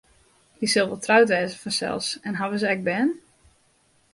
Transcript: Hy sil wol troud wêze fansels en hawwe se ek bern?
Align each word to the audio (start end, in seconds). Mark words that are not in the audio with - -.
Hy 0.59 0.65
sil 0.71 0.87
wol 0.89 1.03
troud 1.05 1.29
wêze 1.33 1.57
fansels 1.63 2.07
en 2.27 2.37
hawwe 2.39 2.57
se 2.61 2.67
ek 2.73 2.81
bern? 2.87 3.09